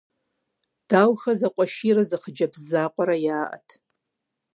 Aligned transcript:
Даухэ 0.89 1.31
зэкъуэшийрэ 1.39 2.03
зы 2.09 2.17
хъыджэбз 2.21 2.59
закъуэрэ 2.69 3.15
яӏэт. 3.37 3.67